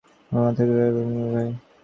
আমার 0.31 0.43
মাথা 0.45 0.63
ঘোরায় 0.67 0.87
আর 0.87 0.93
বমির 0.95 1.17
ভাব 1.17 1.31
হয়। 1.33 1.51